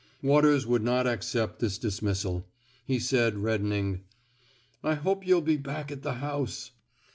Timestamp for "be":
5.45-5.57